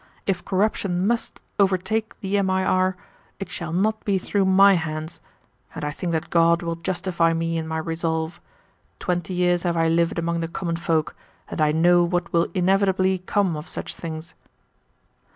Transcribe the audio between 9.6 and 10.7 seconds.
have I lived among the